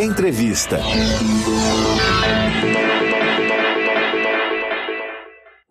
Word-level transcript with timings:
Entrevista. 0.00 0.78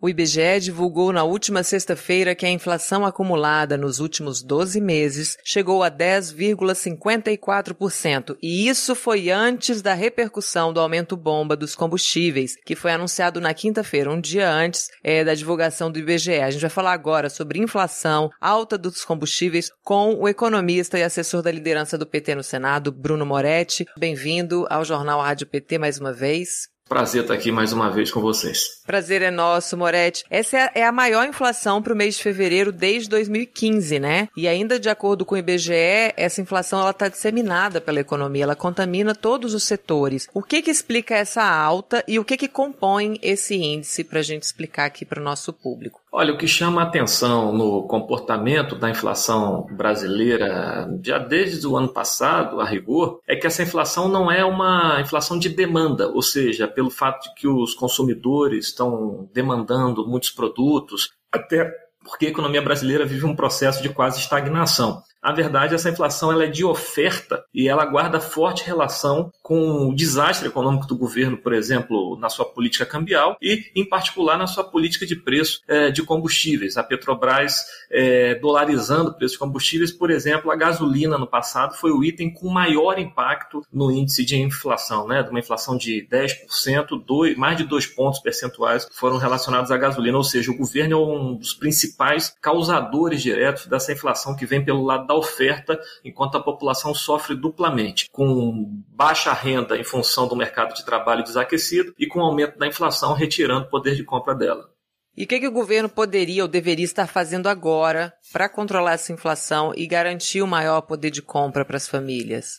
O 0.08 0.10
IBGE 0.10 0.60
divulgou 0.60 1.12
na 1.12 1.22
última 1.22 1.62
sexta-feira 1.62 2.34
que 2.34 2.46
a 2.46 2.50
inflação 2.50 3.04
acumulada 3.04 3.76
nos 3.76 4.00
últimos 4.00 4.42
12 4.42 4.80
meses 4.80 5.36
chegou 5.44 5.82
a 5.82 5.90
10,54%, 5.90 8.34
e 8.42 8.70
isso 8.70 8.94
foi 8.94 9.28
antes 9.28 9.82
da 9.82 9.92
repercussão 9.92 10.72
do 10.72 10.80
aumento 10.80 11.14
bomba 11.14 11.54
dos 11.54 11.74
combustíveis, 11.74 12.54
que 12.64 12.74
foi 12.74 12.92
anunciado 12.92 13.38
na 13.38 13.52
quinta-feira, 13.52 14.10
um 14.10 14.18
dia 14.18 14.50
antes 14.50 14.88
é, 15.04 15.22
da 15.22 15.34
divulgação 15.34 15.92
do 15.92 15.98
IBGE. 15.98 16.40
A 16.40 16.50
gente 16.50 16.62
vai 16.62 16.70
falar 16.70 16.94
agora 16.94 17.28
sobre 17.28 17.58
inflação, 17.58 18.30
alta 18.40 18.78
dos 18.78 19.04
combustíveis, 19.04 19.70
com 19.84 20.14
o 20.14 20.26
economista 20.26 20.98
e 20.98 21.02
assessor 21.02 21.42
da 21.42 21.52
liderança 21.52 21.98
do 21.98 22.06
PT 22.06 22.34
no 22.34 22.42
Senado, 22.42 22.90
Bruno 22.90 23.26
Moretti. 23.26 23.84
Bem-vindo 23.98 24.66
ao 24.70 24.86
Jornal 24.86 25.20
Rádio 25.20 25.46
PT 25.46 25.76
mais 25.76 26.00
uma 26.00 26.14
vez. 26.14 26.77
Prazer 26.88 27.20
estar 27.20 27.34
aqui 27.34 27.52
mais 27.52 27.70
uma 27.70 27.90
vez 27.90 28.10
com 28.10 28.18
vocês. 28.18 28.80
Prazer 28.86 29.20
é 29.20 29.30
nosso, 29.30 29.76
Moretti. 29.76 30.24
Essa 30.30 30.70
é 30.74 30.82
a 30.82 30.90
maior 30.90 31.28
inflação 31.28 31.82
para 31.82 31.92
o 31.92 31.96
mês 31.96 32.16
de 32.16 32.22
fevereiro 32.22 32.72
desde 32.72 33.10
2015, 33.10 33.98
né? 34.00 34.28
E 34.34 34.48
ainda 34.48 34.80
de 34.80 34.88
acordo 34.88 35.26
com 35.26 35.34
o 35.34 35.38
IBGE, 35.38 36.14
essa 36.16 36.40
inflação 36.40 36.80
ela 36.80 36.92
está 36.92 37.08
disseminada 37.08 37.78
pela 37.78 38.00
economia, 38.00 38.44
ela 38.44 38.56
contamina 38.56 39.14
todos 39.14 39.52
os 39.52 39.64
setores. 39.64 40.28
O 40.32 40.42
que 40.42 40.62
que 40.62 40.70
explica 40.70 41.14
essa 41.14 41.42
alta 41.42 42.02
e 42.08 42.18
o 42.18 42.24
que 42.24 42.38
que 42.38 42.48
compõe 42.48 43.18
esse 43.22 43.54
índice 43.54 44.02
para 44.02 44.20
a 44.20 44.22
gente 44.22 44.44
explicar 44.44 44.86
aqui 44.86 45.04
para 45.04 45.20
o 45.20 45.24
nosso 45.24 45.52
público? 45.52 46.00
Olha, 46.10 46.32
o 46.32 46.38
que 46.38 46.48
chama 46.48 46.80
a 46.80 46.84
atenção 46.84 47.52
no 47.52 47.82
comportamento 47.86 48.74
da 48.74 48.88
inflação 48.88 49.66
brasileira, 49.70 50.88
já 51.04 51.18
desde 51.18 51.66
o 51.66 51.76
ano 51.76 51.88
passado, 51.88 52.60
a 52.60 52.64
rigor, 52.64 53.20
é 53.26 53.36
que 53.36 53.46
essa 53.46 53.62
inflação 53.62 54.08
não 54.08 54.30
é 54.30 54.44
uma 54.44 55.00
inflação 55.00 55.38
de 55.38 55.50
demanda, 55.50 56.08
ou 56.08 56.22
seja, 56.22 56.66
pelo 56.66 56.90
fato 56.90 57.24
de 57.24 57.34
que 57.34 57.46
os 57.46 57.74
consumidores 57.74 58.66
estão 58.66 59.28
demandando 59.34 60.08
muitos 60.08 60.30
produtos, 60.30 61.10
até 61.30 61.70
porque 62.02 62.26
a 62.26 62.30
economia 62.30 62.62
brasileira 62.62 63.04
vive 63.04 63.26
um 63.26 63.36
processo 63.36 63.82
de 63.82 63.90
quase 63.90 64.18
estagnação. 64.18 65.02
Na 65.22 65.32
verdade, 65.32 65.74
essa 65.74 65.90
inflação 65.90 66.32
ela 66.32 66.44
é 66.44 66.48
de 66.48 66.64
oferta 66.64 67.44
e 67.52 67.68
ela 67.68 67.84
guarda 67.84 68.20
forte 68.20 68.64
relação 68.64 69.30
com 69.48 69.88
o 69.88 69.94
desastre 69.94 70.46
econômico 70.46 70.86
do 70.86 70.94
governo, 70.94 71.38
por 71.38 71.54
exemplo, 71.54 72.18
na 72.18 72.28
sua 72.28 72.44
política 72.44 72.84
cambial 72.84 73.38
e, 73.40 73.64
em 73.74 73.82
particular, 73.82 74.36
na 74.36 74.46
sua 74.46 74.62
política 74.62 75.06
de 75.06 75.16
preço 75.16 75.62
é, 75.66 75.90
de 75.90 76.02
combustíveis. 76.02 76.76
A 76.76 76.82
Petrobras 76.82 77.64
é, 77.90 78.34
dolarizando 78.34 79.08
o 79.08 79.14
preço 79.14 79.32
de 79.32 79.38
combustíveis, 79.38 79.90
por 79.90 80.10
exemplo, 80.10 80.50
a 80.50 80.54
gasolina 80.56 81.16
no 81.16 81.26
passado 81.26 81.74
foi 81.76 81.90
o 81.92 82.04
item 82.04 82.30
com 82.30 82.50
maior 82.50 82.98
impacto 82.98 83.62
no 83.72 83.90
índice 83.90 84.22
de 84.22 84.36
inflação, 84.36 85.08
né? 85.08 85.22
de 85.22 85.30
uma 85.30 85.38
inflação 85.38 85.78
de 85.78 86.06
10%, 86.06 87.02
dois, 87.02 87.34
mais 87.34 87.56
de 87.56 87.64
dois 87.64 87.86
pontos 87.86 88.20
percentuais 88.20 88.86
foram 88.92 89.16
relacionados 89.16 89.70
à 89.70 89.78
gasolina, 89.78 90.18
ou 90.18 90.24
seja, 90.24 90.50
o 90.50 90.58
governo 90.58 90.92
é 90.92 90.96
um 90.98 91.34
dos 91.36 91.54
principais 91.54 92.36
causadores 92.42 93.22
diretos 93.22 93.66
dessa 93.66 93.94
inflação 93.94 94.36
que 94.36 94.44
vem 94.44 94.62
pelo 94.62 94.84
lado 94.84 95.06
da 95.06 95.14
oferta, 95.14 95.80
enquanto 96.04 96.36
a 96.36 96.42
população 96.42 96.94
sofre 96.94 97.34
duplamente, 97.34 98.10
com 98.12 98.78
baixa 98.94 99.37
renda 99.38 99.78
em 99.78 99.84
função 99.84 100.26
do 100.28 100.36
mercado 100.36 100.74
de 100.74 100.84
trabalho 100.84 101.24
desaquecido 101.24 101.94
e 101.98 102.06
com 102.06 102.20
aumento 102.20 102.58
da 102.58 102.66
inflação 102.66 103.14
retirando 103.14 103.66
o 103.66 103.70
poder 103.70 103.94
de 103.94 104.04
compra 104.04 104.34
dela. 104.34 104.68
E 105.16 105.24
o 105.24 105.26
que, 105.26 105.40
que 105.40 105.48
o 105.48 105.52
governo 105.52 105.88
poderia 105.88 106.42
ou 106.42 106.48
deveria 106.48 106.84
estar 106.84 107.06
fazendo 107.08 107.48
agora 107.48 108.12
para 108.32 108.48
controlar 108.48 108.92
essa 108.92 109.12
inflação 109.12 109.72
e 109.74 109.86
garantir 109.86 110.42
o 110.42 110.46
maior 110.46 110.80
poder 110.82 111.10
de 111.10 111.22
compra 111.22 111.64
para 111.64 111.76
as 111.76 111.88
famílias? 111.88 112.58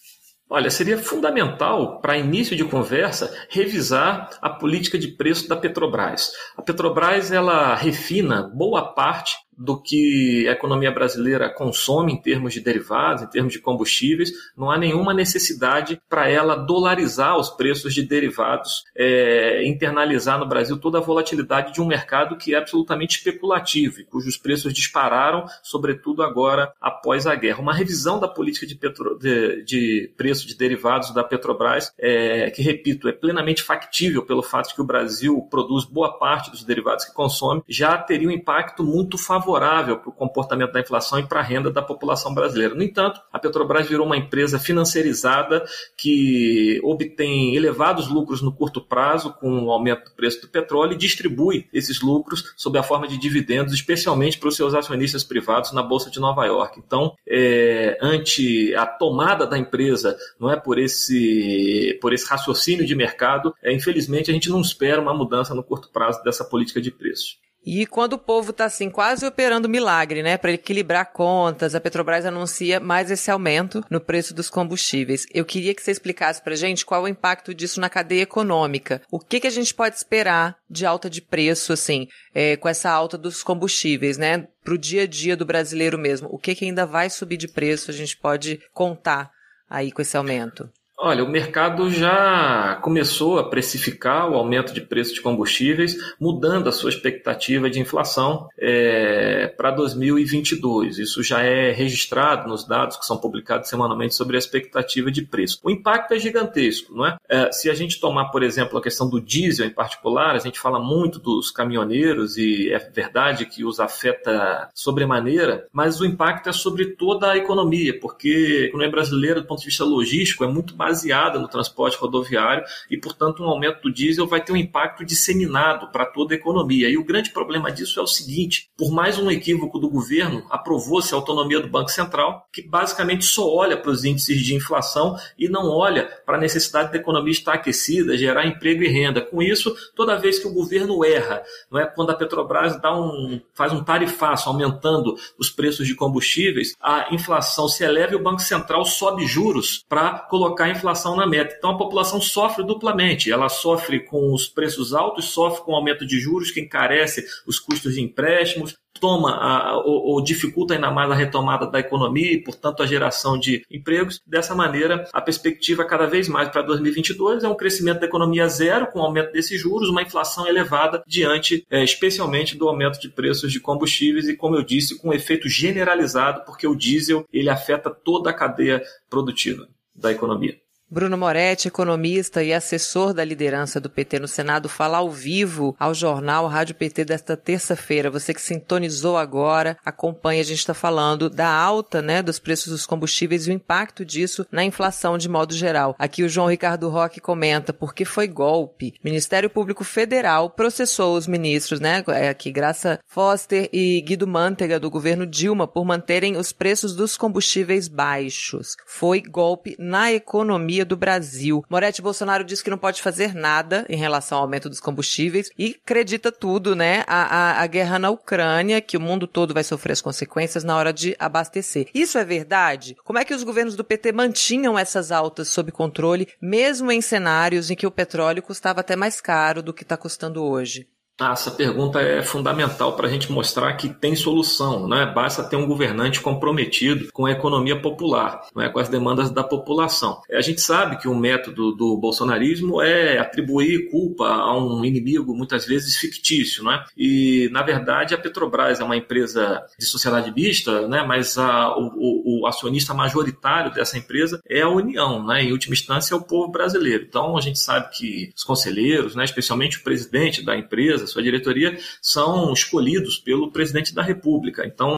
Olha, 0.49 0.71
seria 0.71 0.97
fundamental, 0.97 2.01
para 2.01 2.17
início 2.17 2.57
de 2.57 2.65
conversa, 2.65 3.31
revisar 3.49 4.31
a 4.41 4.49
política 4.49 4.97
de 4.97 5.09
preço 5.09 5.47
da 5.47 5.55
Petrobras. 5.55 6.31
A 6.57 6.61
Petrobras 6.61 7.31
ela 7.31 7.75
refina 7.75 8.51
boa 8.53 8.93
parte 8.93 9.37
do 9.59 9.77
que 9.77 10.47
a 10.47 10.53
economia 10.53 10.89
brasileira 10.89 11.49
consome 11.49 12.13
em 12.13 12.21
termos 12.21 12.53
de 12.53 12.61
derivados, 12.61 13.23
em 13.23 13.27
termos 13.27 13.51
de 13.51 13.59
combustíveis, 13.59 14.31
não 14.55 14.71
há 14.71 14.77
nenhuma 14.77 15.13
necessidade 15.13 16.01
para 16.07 16.29
ela 16.29 16.55
dolarizar 16.55 17.37
os 17.37 17.49
preços 17.49 17.93
de 17.93 18.03
derivados, 18.03 18.85
é, 18.95 19.67
internalizar 19.67 20.39
no 20.39 20.47
Brasil 20.47 20.77
toda 20.77 20.99
a 20.99 21.01
volatilidade 21.01 21.73
de 21.73 21.81
um 21.81 21.85
mercado 21.85 22.37
que 22.37 22.55
é 22.55 22.57
absolutamente 22.57 23.17
especulativo 23.17 23.99
e 23.99 24.05
cujos 24.05 24.37
preços 24.37 24.73
dispararam, 24.73 25.45
sobretudo 25.61 26.23
agora 26.23 26.71
após 26.79 27.27
a 27.27 27.35
guerra. 27.35 27.59
Uma 27.59 27.73
revisão 27.73 28.17
da 28.17 28.29
política 28.29 28.65
de, 28.65 28.75
petro, 28.75 29.19
de, 29.19 29.61
de 29.65 30.13
preço 30.15 30.47
de 30.47 30.55
derivados 30.55 31.13
da 31.13 31.23
Petrobras, 31.23 31.91
é, 31.99 32.49
que, 32.51 32.61
repito, 32.61 33.09
é 33.09 33.11
plenamente 33.11 33.61
factível 33.61 34.25
pelo 34.25 34.41
fato 34.41 34.69
de 34.69 34.75
que 34.75 34.81
o 34.81 34.85
Brasil 34.85 35.45
produz 35.51 35.83
boa 35.83 36.17
parte 36.17 36.49
dos 36.49 36.63
derivados 36.63 37.03
que 37.03 37.13
consome, 37.13 37.61
já 37.67 37.97
teria 37.97 38.29
um 38.29 38.31
impacto 38.31 38.83
muito 38.85 39.17
favorável 39.17 39.48
favorável 39.49 39.97
para 39.97 40.09
o 40.09 40.13
comportamento 40.13 40.71
da 40.71 40.79
inflação 40.79 41.19
e 41.19 41.27
para 41.27 41.39
a 41.39 41.43
renda 41.43 41.71
da 41.71 41.81
população 41.81 42.33
brasileira. 42.33 42.75
No 42.75 42.83
entanto, 42.83 43.19
a 43.33 43.39
Petrobras 43.39 43.87
virou 43.87 44.05
uma 44.05 44.17
empresa 44.17 44.59
financiarizada 44.59 45.65
que 45.97 46.79
obtém 46.83 47.55
elevados 47.55 48.07
lucros 48.07 48.41
no 48.41 48.53
curto 48.53 48.79
prazo 48.79 49.33
com 49.33 49.65
o 49.65 49.71
aumento 49.71 50.05
do 50.05 50.15
preço 50.15 50.41
do 50.41 50.47
petróleo 50.47 50.93
e 50.93 50.97
distribui 50.97 51.67
esses 51.73 52.01
lucros 52.01 52.53
sob 52.55 52.77
a 52.77 52.83
forma 52.83 53.07
de 53.07 53.17
dividendos, 53.17 53.73
especialmente 53.73 54.37
para 54.37 54.49
os 54.49 54.55
seus 54.55 54.73
acionistas 54.73 55.23
privados 55.23 55.71
na 55.71 55.81
Bolsa 55.81 56.11
de 56.11 56.19
Nova 56.19 56.45
York. 56.45 56.79
Então, 56.79 57.15
é, 57.27 57.97
ante 58.01 58.73
a 58.75 58.85
tomada 58.85 59.47
da 59.47 59.57
empresa, 59.57 60.15
não 60.39 60.51
é 60.51 60.55
por 60.55 60.77
esse, 60.77 61.97
por 62.01 62.13
esse 62.13 62.27
raciocínio 62.27 62.85
de 62.85 62.95
mercado, 62.95 63.53
é, 63.63 63.73
infelizmente 63.73 64.29
a 64.29 64.33
gente 64.33 64.49
não 64.49 64.61
espera 64.61 65.01
uma 65.01 65.13
mudança 65.13 65.55
no 65.55 65.63
curto 65.63 65.89
prazo 65.89 66.21
dessa 66.23 66.45
política 66.45 66.81
de 66.81 66.91
preços. 66.91 67.39
E 67.65 67.85
quando 67.85 68.13
o 68.13 68.17
povo 68.17 68.51
está 68.51 68.65
assim, 68.65 68.89
quase 68.89 69.25
operando 69.25 69.67
milagre, 69.67 70.23
né, 70.23 70.37
para 70.37 70.53
equilibrar 70.53 71.11
contas, 71.11 71.75
a 71.75 71.81
Petrobras 71.81 72.25
anuncia 72.25 72.79
mais 72.79 73.11
esse 73.11 73.29
aumento 73.29 73.83
no 73.89 73.99
preço 73.99 74.33
dos 74.33 74.49
combustíveis. 74.49 75.25
Eu 75.33 75.45
queria 75.45 75.75
que 75.75 75.81
você 75.81 75.91
explicasse 75.91 76.41
para 76.41 76.55
gente 76.55 76.85
qual 76.85 77.03
o 77.03 77.07
impacto 77.07 77.53
disso 77.53 77.81
na 77.81 77.89
cadeia 77.89 78.23
econômica. 78.23 79.01
O 79.11 79.19
que, 79.19 79.41
que 79.41 79.47
a 79.47 79.51
gente 79.51 79.73
pode 79.73 79.95
esperar 79.95 80.57
de 80.69 80.85
alta 80.85 81.09
de 81.09 81.21
preço, 81.21 81.73
assim, 81.73 82.07
é, 82.33 82.55
com 82.55 82.69
essa 82.69 82.89
alta 82.89 83.17
dos 83.17 83.43
combustíveis, 83.43 84.17
né, 84.17 84.47
para 84.63 84.73
o 84.73 84.77
dia 84.77 85.03
a 85.03 85.07
dia 85.07 85.35
do 85.35 85.45
brasileiro 85.45 85.97
mesmo? 85.97 86.29
O 86.31 86.37
que, 86.37 86.55
que 86.55 86.65
ainda 86.65 86.85
vai 86.85 87.09
subir 87.09 87.37
de 87.37 87.47
preço? 87.47 87.91
A 87.91 87.93
gente 87.93 88.17
pode 88.17 88.59
contar 88.73 89.29
aí 89.69 89.91
com 89.91 90.01
esse 90.01 90.15
aumento? 90.15 90.69
Olha, 91.01 91.23
o 91.23 91.29
mercado 91.29 91.89
já 91.89 92.77
começou 92.81 93.39
a 93.39 93.49
precificar 93.49 94.29
o 94.29 94.35
aumento 94.35 94.73
de 94.73 94.81
preço 94.81 95.13
de 95.13 95.21
combustíveis, 95.21 95.95
mudando 96.19 96.67
a 96.67 96.73
sua 96.73 96.89
expectativa 96.89 97.69
de 97.69 97.79
inflação 97.79 98.49
é, 98.57 99.47
para 99.55 99.71
2022. 99.71 100.99
Isso 100.99 101.23
já 101.23 101.41
é 101.41 101.71
registrado 101.71 102.49
nos 102.49 102.67
dados 102.67 102.97
que 102.97 103.05
são 103.05 103.17
publicados 103.17 103.69
semanalmente 103.69 104.13
sobre 104.13 104.35
a 104.35 104.39
expectativa 104.39 105.09
de 105.09 105.21
preço. 105.21 105.59
O 105.63 105.71
impacto 105.71 106.15
é 106.15 106.19
gigantesco, 106.19 106.93
não 106.93 107.05
é? 107.05 107.15
é? 107.29 107.49
Se 107.49 107.69
a 107.69 107.73
gente 107.73 107.97
tomar, 108.01 108.25
por 108.25 108.43
exemplo, 108.43 108.77
a 108.77 108.83
questão 108.83 109.09
do 109.09 109.21
diesel 109.21 109.67
em 109.67 109.73
particular, 109.73 110.35
a 110.35 110.39
gente 110.39 110.59
fala 110.59 110.81
muito 110.81 111.17
dos 111.17 111.49
caminhoneiros 111.49 112.35
e 112.35 112.73
é 112.73 112.77
verdade 112.77 113.45
que 113.45 113.63
os 113.63 113.79
afeta 113.79 114.69
sobremaneira, 114.75 115.65
mas 115.71 116.01
o 116.01 116.05
impacto 116.05 116.49
é 116.49 116.51
sobre 116.51 116.87
toda 116.87 117.31
a 117.31 117.37
economia, 117.37 117.97
porque 117.97 118.63
a 118.63 118.65
economia 118.65 118.91
brasileira, 118.91 119.39
do 119.39 119.47
ponto 119.47 119.59
de 119.59 119.67
vista 119.67 119.85
logístico, 119.85 120.43
é 120.43 120.47
muito 120.47 120.75
mais 120.75 120.88
baseada 120.89 121.37
no 121.37 121.47
transporte 121.47 121.97
rodoviário 121.97 122.63
e, 122.89 122.97
portanto, 122.97 123.43
um 123.43 123.47
aumento 123.47 123.81
do 123.81 123.93
diesel 123.93 124.27
vai 124.27 124.41
ter 124.41 124.51
um 124.51 124.57
impacto 124.57 125.05
disseminado 125.05 125.91
para 125.91 126.05
toda 126.05 126.33
a 126.33 126.37
economia. 126.37 126.89
E 126.89 126.97
o 126.97 127.03
grande 127.03 127.29
problema 127.29 127.71
disso 127.71 127.99
é 127.99 128.03
o 128.03 128.07
seguinte: 128.07 128.69
por 128.75 128.91
mais 128.91 129.19
um 129.19 129.29
equívoco 129.29 129.77
do 129.77 129.89
governo, 129.89 130.45
aprovou-se 130.49 131.13
a 131.13 131.17
autonomia 131.17 131.59
do 131.59 131.67
Banco 131.67 131.91
Central, 131.91 132.47
que 132.51 132.61
basicamente 132.61 133.25
só 133.25 133.47
olha 133.47 133.77
para 133.77 133.91
os 133.91 134.03
índices 134.03 134.41
de 134.41 134.55
inflação 134.55 135.15
e 135.37 135.47
não 135.47 135.69
olha 135.69 136.05
para 136.25 136.37
a 136.37 136.39
necessidade 136.41 136.91
da 136.91 136.97
economia 136.97 137.31
estar 137.31 137.53
aquecida, 137.53 138.17
gerar 138.17 138.45
emprego 138.45 138.83
e 138.83 138.87
renda. 138.87 139.21
Com 139.21 139.41
isso, 139.41 139.75
toda 139.95 140.17
vez 140.17 140.39
que 140.39 140.47
o 140.47 140.53
governo 140.53 141.05
erra, 141.05 141.43
não 141.71 141.79
é 141.79 141.85
quando 141.85 142.09
a 142.09 142.15
Petrobras 142.15 142.81
dá 142.81 142.97
um, 142.97 143.39
faz 143.53 143.71
um 143.71 143.83
tarifaço 143.83 144.49
aumentando 144.49 145.15
os 145.37 145.49
preços 145.49 145.85
de 145.85 145.95
combustíveis, 145.95 146.75
a 146.81 147.13
inflação 147.13 147.67
se 147.67 147.83
eleva 147.83 148.13
e 148.13 148.15
o 148.15 148.23
Banco 148.23 148.41
Central 148.41 148.83
sobe 148.85 149.27
juros 149.27 149.85
para 149.87 150.19
colocar 150.19 150.65
a 150.65 150.69
inflação 150.79 151.15
na 151.15 151.27
meta. 151.27 151.55
Então 151.57 151.71
a 151.71 151.77
população 151.77 152.21
sofre 152.21 152.63
duplamente. 152.63 153.31
Ela 153.31 153.49
sofre 153.49 153.99
com 153.99 154.33
os 154.33 154.47
preços 154.47 154.93
altos, 154.93 155.25
sofre 155.25 155.63
com 155.63 155.73
o 155.73 155.75
aumento 155.75 156.05
de 156.05 156.19
juros 156.19 156.51
que 156.51 156.61
encarece 156.61 157.25
os 157.45 157.59
custos 157.59 157.93
de 157.93 158.01
empréstimos, 158.01 158.75
toma 158.99 159.35
a, 159.35 159.77
ou, 159.77 160.13
ou, 160.13 160.23
dificulta 160.23 160.73
ainda 160.73 160.91
mais 160.91 161.09
a 161.09 161.15
retomada 161.15 161.65
da 161.65 161.79
economia 161.79 162.33
e, 162.33 162.43
portanto, 162.43 162.83
a 162.83 162.85
geração 162.85 163.39
de 163.39 163.63
empregos. 163.71 164.19
Dessa 164.25 164.53
maneira, 164.53 165.07
a 165.13 165.21
perspectiva 165.21 165.85
cada 165.85 166.05
vez 166.05 166.27
mais 166.27 166.49
para 166.49 166.61
2022 166.61 167.43
é 167.43 167.47
um 167.47 167.55
crescimento 167.55 167.99
da 167.99 168.05
economia 168.05 168.47
zero, 168.47 168.87
com 168.87 169.01
aumento 169.01 169.31
desses 169.31 169.59
juros, 169.59 169.89
uma 169.89 170.01
inflação 170.01 170.47
elevada 170.47 171.03
diante, 171.07 171.65
é, 171.69 171.83
especialmente, 171.83 172.57
do 172.57 172.67
aumento 172.67 172.99
de 172.99 173.09
preços 173.09 173.51
de 173.51 173.59
combustíveis 173.59 174.27
e, 174.27 174.35
como 174.35 174.55
eu 174.55 174.63
disse, 174.63 174.97
com 174.97 175.09
um 175.09 175.13
efeito 175.13 175.47
generalizado, 175.47 176.43
porque 176.45 176.67
o 176.67 176.75
diesel 176.75 177.25
ele 177.31 177.49
afeta 177.49 177.89
toda 177.89 178.29
a 178.29 178.33
cadeia 178.33 178.81
produtiva 179.09 179.67
da 179.95 180.11
economia. 180.11 180.57
Bruno 180.91 181.15
Moretti, 181.15 181.67
economista 181.67 182.43
e 182.43 182.51
assessor 182.51 183.13
da 183.13 183.23
liderança 183.23 183.79
do 183.79 183.91
PT 183.91 184.17
no 184.17 184.27
Senado, 184.27 184.67
fala 184.67 184.97
ao 184.97 185.11
vivo 185.11 185.75
ao 185.79 185.93
jornal 185.93 186.47
Rádio 186.47 186.73
PT 186.73 187.05
desta 187.05 187.37
terça-feira. 187.37 188.09
Você 188.09 188.33
que 188.33 188.41
sintonizou 188.41 189.15
agora, 189.15 189.77
acompanha, 189.85 190.41
a 190.41 190.45
gente 190.45 190.57
está 190.57 190.73
falando 190.73 191.29
da 191.29 191.47
alta 191.47 192.01
né, 192.01 192.23
dos 192.23 192.39
preços 192.39 192.71
dos 192.71 192.87
combustíveis 192.87 193.45
e 193.45 193.51
o 193.51 193.53
impacto 193.53 194.03
disso 194.03 194.47
na 194.51 194.63
inflação 194.63 195.15
de 195.15 195.29
modo 195.29 195.53
geral. 195.53 195.95
Aqui 195.99 196.23
o 196.23 196.29
João 196.29 196.49
Ricardo 196.49 196.89
Roque 196.89 197.21
comenta 197.21 197.71
porque 197.71 198.03
foi 198.03 198.27
golpe. 198.27 198.95
Ministério 199.03 199.49
Público 199.49 199.83
Federal 199.83 200.49
processou 200.49 201.15
os 201.15 201.27
ministros, 201.27 201.79
né? 201.79 202.03
É 202.07 202.29
aqui 202.29 202.51
Graça 202.51 202.99
Foster 203.05 203.69
e 203.71 204.01
Guido 204.01 204.25
Mantega 204.25 204.79
do 204.79 204.89
governo 204.89 205.27
Dilma 205.27 205.67
por 205.67 205.85
manterem 205.85 206.35
os 206.35 206.51
preços 206.51 206.95
dos 206.95 207.15
combustíveis 207.15 207.87
baixos. 207.87 208.75
Foi 208.87 209.21
golpe 209.21 209.75
na 209.77 210.11
economia 210.11 210.78
economia 210.79 210.85
do 210.85 210.97
Brasil. 210.97 211.63
Moretti 211.69 212.01
Bolsonaro 212.01 212.43
disse 212.43 212.63
que 212.63 212.69
não 212.69 212.77
pode 212.77 213.01
fazer 213.01 213.33
nada 213.33 213.85
em 213.89 213.97
relação 213.97 214.37
ao 214.37 214.43
aumento 214.43 214.69
dos 214.69 214.79
combustíveis 214.79 215.49
e 215.57 215.77
acredita 215.83 216.31
tudo, 216.31 216.75
né? 216.75 217.03
A, 217.07 217.59
a, 217.59 217.61
a 217.61 217.67
guerra 217.67 217.99
na 217.99 218.09
Ucrânia, 218.09 218.81
que 218.81 218.97
o 218.97 219.01
mundo 219.01 219.27
todo 219.27 219.53
vai 219.53 219.63
sofrer 219.63 219.93
as 219.93 220.01
consequências 220.01 220.63
na 220.63 220.75
hora 220.75 220.93
de 220.93 221.15
abastecer. 221.19 221.87
Isso 221.93 222.17
é 222.17 222.23
verdade? 222.23 222.95
Como 223.03 223.19
é 223.19 223.25
que 223.25 223.33
os 223.33 223.43
governos 223.43 223.75
do 223.75 223.83
PT 223.83 224.11
mantinham 224.11 224.77
essas 224.77 225.11
altas 225.11 225.49
sob 225.49 225.71
controle, 225.71 226.27
mesmo 226.41 226.91
em 226.91 227.01
cenários 227.01 227.69
em 227.69 227.75
que 227.75 227.87
o 227.87 227.91
petróleo 227.91 228.41
custava 228.41 228.81
até 228.81 228.95
mais 228.95 229.19
caro 229.19 229.61
do 229.61 229.73
que 229.73 229.83
está 229.83 229.97
custando 229.97 230.43
hoje? 230.43 230.87
Ah, 231.19 231.33
essa 231.33 231.51
pergunta 231.51 231.99
é 231.99 232.23
fundamental 232.23 232.95
para 232.95 233.05
a 233.05 233.09
gente 233.09 233.29
mostrar 233.29 233.73
que 233.73 233.89
tem 233.89 234.15
solução, 234.15 234.87
né? 234.87 235.05
Basta 235.05 235.43
ter 235.43 235.57
um 235.57 235.67
governante 235.67 236.21
comprometido 236.21 237.11
com 237.11 237.25
a 237.25 237.31
economia 237.31 237.79
popular, 237.79 238.47
é, 238.57 238.69
com 238.69 238.79
as 238.79 238.87
demandas 238.87 239.29
da 239.29 239.43
população. 239.43 240.21
A 240.31 240.39
gente 240.39 240.61
sabe 240.61 240.97
que 240.97 241.09
o 241.09 241.15
método 241.15 241.73
do 241.73 241.97
bolsonarismo 241.97 242.81
é 242.81 243.17
atribuir 243.17 243.89
culpa 243.91 244.27
a 244.27 244.57
um 244.57 244.85
inimigo 244.85 245.35
muitas 245.35 245.65
vezes 245.65 245.97
fictício, 245.97 246.63
né? 246.63 246.85
E 246.95 247.49
na 247.51 247.63
verdade 247.63 248.15
a 248.15 248.17
Petrobras 248.17 248.79
é 248.79 248.83
uma 248.83 248.95
empresa 248.95 249.61
de 249.77 249.85
sociedade 249.85 250.33
mista, 250.33 250.87
né? 250.87 251.03
Mas 251.03 251.37
a, 251.37 251.77
o, 251.77 252.43
o, 252.43 252.47
acionista 252.47 252.93
majoritário 252.93 253.73
dessa 253.73 253.97
empresa 253.97 254.41
é 254.47 254.61
a 254.61 254.69
União, 254.69 255.25
né? 255.25 255.43
Em 255.43 255.51
última 255.51 255.73
instância 255.73 256.13
é 256.13 256.17
o 256.17 256.21
povo 256.21 256.49
brasileiro. 256.49 257.03
Então 257.03 257.35
a 257.35 257.41
gente 257.41 257.59
sabe 257.59 257.89
que 257.91 258.31
os 258.33 258.43
conselheiros, 258.45 259.15
né? 259.15 259.25
Especialmente 259.25 259.79
o 259.79 259.83
presidente 259.83 260.41
da 260.41 260.55
empresa 260.55 261.08
sua 261.09 261.23
diretoria, 261.23 261.77
são 262.01 262.53
escolhidos 262.53 263.17
pelo 263.17 263.51
presidente 263.51 263.93
da 263.93 264.01
República. 264.01 264.65
Então, 264.65 264.95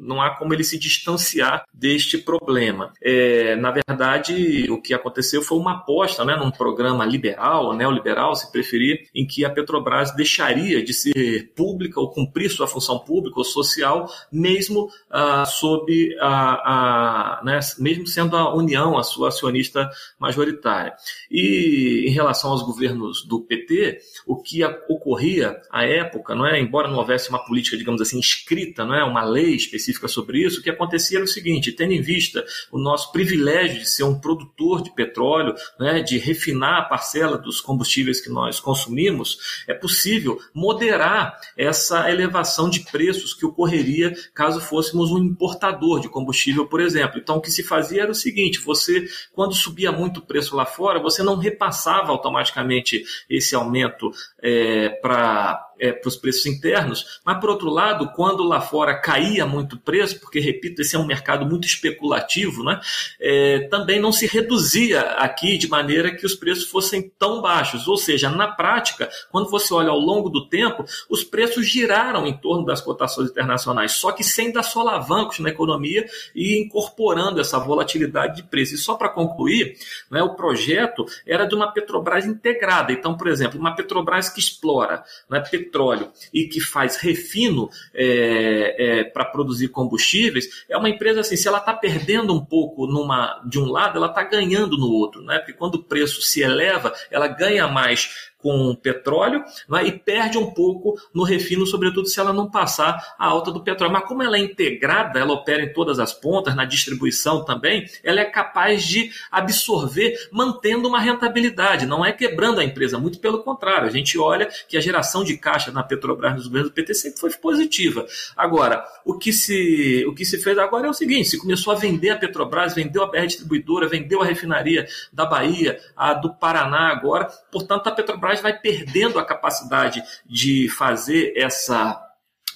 não 0.00 0.20
há 0.20 0.30
como 0.30 0.52
ele 0.52 0.64
se 0.64 0.78
distanciar 0.78 1.64
deste 1.72 2.18
problema. 2.18 2.92
É, 3.02 3.56
na 3.56 3.70
verdade, 3.70 4.70
o 4.70 4.80
que 4.80 4.94
aconteceu 4.94 5.42
foi 5.42 5.58
uma 5.58 5.78
aposta 5.78 6.24
né, 6.24 6.36
num 6.36 6.50
programa 6.50 7.04
liberal, 7.04 7.74
neoliberal, 7.74 8.34
se 8.34 8.50
preferir, 8.50 9.08
em 9.14 9.26
que 9.26 9.44
a 9.44 9.50
Petrobras 9.50 10.14
deixaria 10.14 10.82
de 10.82 10.92
ser 10.92 11.52
pública 11.54 12.00
ou 12.00 12.10
cumprir 12.10 12.50
sua 12.50 12.66
função 12.66 12.98
pública 12.98 13.38
ou 13.38 13.44
social, 13.44 14.10
mesmo 14.30 14.88
ah, 15.10 15.44
sob 15.44 16.16
a, 16.20 17.38
a 17.38 17.44
né, 17.44 17.60
mesmo 17.78 18.06
sendo 18.06 18.36
a 18.36 18.54
União 18.54 18.98
a 18.98 19.02
sua 19.02 19.28
acionista 19.28 19.88
majoritária. 20.18 20.94
E 21.30 22.04
em 22.06 22.10
relação 22.10 22.50
aos 22.50 22.62
governos 22.62 23.24
do 23.26 23.40
PT, 23.40 24.00
o 24.26 24.36
que 24.36 24.64
ocorria 24.88 25.51
à 25.70 25.84
época, 25.84 26.34
não 26.34 26.46
é? 26.46 26.60
embora 26.60 26.88
não 26.88 26.98
houvesse 26.98 27.28
uma 27.28 27.44
política, 27.44 27.76
digamos 27.76 28.00
assim, 28.00 28.18
escrita, 28.18 28.84
não 28.84 28.94
é? 28.94 29.04
uma 29.04 29.24
lei 29.24 29.54
específica 29.54 30.08
sobre 30.08 30.44
isso, 30.44 30.60
o 30.60 30.62
que 30.62 30.70
acontecia 30.70 31.18
era 31.18 31.24
o 31.24 31.28
seguinte: 31.28 31.72
tendo 31.72 31.92
em 31.92 32.00
vista 32.00 32.44
o 32.70 32.78
nosso 32.78 33.12
privilégio 33.12 33.78
de 33.78 33.88
ser 33.88 34.04
um 34.04 34.18
produtor 34.18 34.82
de 34.82 34.94
petróleo, 34.94 35.54
é? 35.80 36.00
de 36.00 36.18
refinar 36.18 36.80
a 36.80 36.84
parcela 36.84 37.38
dos 37.38 37.60
combustíveis 37.60 38.20
que 38.20 38.30
nós 38.30 38.60
consumimos, 38.60 39.64
é 39.68 39.74
possível 39.74 40.38
moderar 40.54 41.38
essa 41.56 42.10
elevação 42.10 42.68
de 42.68 42.80
preços 42.80 43.34
que 43.34 43.46
ocorreria 43.46 44.12
caso 44.34 44.60
fôssemos 44.60 45.10
um 45.10 45.18
importador 45.18 46.00
de 46.00 46.08
combustível, 46.08 46.66
por 46.66 46.80
exemplo. 46.80 47.18
Então, 47.18 47.36
o 47.36 47.40
que 47.40 47.50
se 47.50 47.62
fazia 47.62 48.02
era 48.02 48.10
o 48.10 48.14
seguinte: 48.14 48.58
você, 48.58 49.06
quando 49.32 49.54
subia 49.54 49.92
muito 49.92 50.20
o 50.20 50.26
preço 50.26 50.56
lá 50.56 50.64
fora, 50.64 51.00
você 51.00 51.22
não 51.22 51.36
repassava 51.36 52.10
automaticamente 52.12 53.04
esse 53.28 53.54
aumento 53.54 54.10
é, 54.40 54.88
para 54.88 55.31
uh, 55.32 55.56
é, 55.78 55.92
para 55.92 56.08
os 56.08 56.16
preços 56.16 56.46
internos, 56.46 57.20
mas 57.24 57.38
por 57.40 57.50
outro 57.50 57.68
lado, 57.68 58.10
quando 58.14 58.42
lá 58.42 58.60
fora 58.60 58.94
caía 58.94 59.46
muito 59.46 59.78
preço, 59.78 60.20
porque 60.20 60.40
repito, 60.40 60.82
esse 60.82 60.96
é 60.96 60.98
um 60.98 61.06
mercado 61.06 61.46
muito 61.46 61.66
especulativo, 61.66 62.62
né, 62.62 62.80
é, 63.20 63.60
também 63.68 64.00
não 64.00 64.12
se 64.12 64.26
reduzia 64.26 65.00
aqui 65.00 65.58
de 65.58 65.68
maneira 65.68 66.14
que 66.14 66.26
os 66.26 66.34
preços 66.34 66.64
fossem 66.64 67.10
tão 67.18 67.40
baixos. 67.40 67.88
Ou 67.88 67.96
seja, 67.96 68.30
na 68.30 68.48
prática, 68.48 69.08
quando 69.30 69.50
você 69.50 69.72
olha 69.74 69.90
ao 69.90 69.98
longo 69.98 70.28
do 70.28 70.48
tempo, 70.48 70.84
os 71.08 71.24
preços 71.24 71.66
giraram 71.66 72.26
em 72.26 72.36
torno 72.36 72.64
das 72.64 72.80
cotações 72.80 73.30
internacionais, 73.30 73.92
só 73.92 74.12
que 74.12 74.24
sem 74.24 74.52
dar 74.52 74.62
solavancos 74.62 75.38
na 75.38 75.50
economia 75.50 76.06
e 76.34 76.60
incorporando 76.60 77.40
essa 77.40 77.58
volatilidade 77.58 78.36
de 78.36 78.42
preço. 78.42 78.74
E 78.74 78.78
só 78.78 78.94
para 78.94 79.08
concluir, 79.08 79.76
né, 80.10 80.22
o 80.22 80.34
projeto 80.34 81.04
era 81.26 81.46
de 81.46 81.54
uma 81.54 81.72
Petrobras 81.72 82.26
integrada. 82.26 82.92
Então, 82.92 83.16
por 83.16 83.26
exemplo, 83.26 83.58
uma 83.58 83.74
Petrobras 83.74 84.28
que 84.28 84.40
explora 84.40 85.02
né, 85.28 85.40
petróleo 85.62 86.10
e 86.32 86.44
que 86.44 86.60
faz 86.60 86.96
refino 86.96 87.68
é, 87.94 89.00
é, 89.00 89.04
para 89.04 89.24
produzir 89.24 89.68
combustíveis, 89.68 90.64
é 90.68 90.76
uma 90.76 90.88
empresa 90.88 91.20
assim, 91.20 91.36
se 91.36 91.48
ela 91.48 91.58
está 91.58 91.72
perdendo 91.72 92.34
um 92.34 92.44
pouco 92.44 92.86
numa, 92.86 93.40
de 93.46 93.58
um 93.58 93.66
lado, 93.66 93.96
ela 93.96 94.08
está 94.08 94.22
ganhando 94.22 94.76
no 94.76 94.88
outro, 94.88 95.22
né? 95.22 95.38
Porque 95.38 95.52
quando 95.52 95.76
o 95.76 95.82
preço 95.82 96.20
se 96.22 96.42
eleva, 96.42 96.92
ela 97.10 97.28
ganha 97.28 97.68
mais 97.68 98.31
com 98.42 98.74
petróleo 98.74 99.44
né, 99.68 99.86
e 99.86 99.92
perde 99.92 100.36
um 100.36 100.50
pouco 100.50 100.98
no 101.14 101.22
refino, 101.22 101.66
sobretudo 101.66 102.08
se 102.08 102.18
ela 102.18 102.32
não 102.32 102.50
passar 102.50 103.14
a 103.18 103.26
alta 103.26 103.50
do 103.50 103.62
petróleo. 103.62 103.92
Mas 103.92 104.04
como 104.04 104.22
ela 104.22 104.36
é 104.36 104.40
integrada, 104.40 105.20
ela 105.20 105.32
opera 105.32 105.62
em 105.62 105.72
todas 105.72 105.98
as 105.98 106.12
pontas, 106.12 106.54
na 106.54 106.64
distribuição 106.64 107.44
também, 107.44 107.86
ela 108.02 108.20
é 108.20 108.24
capaz 108.24 108.82
de 108.82 109.10
absorver, 109.30 110.28
mantendo 110.30 110.88
uma 110.88 111.00
rentabilidade, 111.00 111.86
não 111.86 112.04
é 112.04 112.12
quebrando 112.12 112.60
a 112.60 112.64
empresa, 112.64 112.98
muito 112.98 113.18
pelo 113.20 113.42
contrário. 113.42 113.86
A 113.86 113.92
gente 113.92 114.18
olha 114.18 114.48
que 114.68 114.76
a 114.76 114.80
geração 114.80 115.22
de 115.22 115.36
caixa 115.36 115.70
na 115.70 115.82
Petrobras 115.82 116.34
nos 116.34 116.46
governos 116.46 116.70
do 116.70 116.74
PT 116.74 116.94
sempre 116.94 117.20
foi 117.20 117.30
positiva. 117.30 118.06
Agora, 118.36 118.84
o 119.04 119.16
que 119.18 119.32
se, 119.32 120.04
o 120.06 120.14
que 120.14 120.24
se 120.24 120.38
fez 120.38 120.58
agora 120.58 120.86
é 120.86 120.90
o 120.90 120.94
seguinte: 120.94 121.30
se 121.30 121.38
começou 121.38 121.72
a 121.72 121.76
vender 121.76 122.10
a 122.10 122.16
Petrobras, 122.16 122.74
vendeu 122.74 123.02
a 123.02 123.06
BR 123.06 123.26
Distribuidora, 123.26 123.88
vendeu 123.88 124.22
a 124.22 124.24
refinaria 124.24 124.86
da 125.12 125.26
Bahia, 125.26 125.78
a 125.96 126.14
do 126.14 126.32
Paraná 126.34 126.88
agora, 126.88 127.26
portanto, 127.50 127.86
a 127.86 127.92
Petrobras 127.92 128.31
vai 128.40 128.58
perdendo 128.58 129.18
a 129.18 129.24
capacidade 129.24 130.02
de 130.24 130.68
fazer 130.68 131.34
essa 131.36 132.00